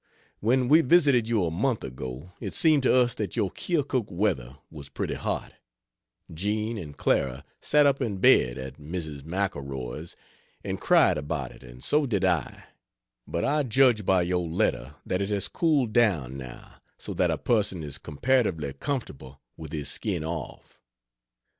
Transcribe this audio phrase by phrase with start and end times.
[0.39, 4.57] When we visited you a month ago, it seemed to us that your Keokuk weather
[4.71, 5.53] was pretty hot;
[6.33, 9.21] Jean and Clara sat up in bed at Mrs.
[9.21, 10.15] McElroy's
[10.63, 12.63] and cried about it, and so did I;
[13.27, 17.37] but I judge by your letter that it has cooled down, now, so that a
[17.37, 20.81] person is comparatively comfortable, with his skin off.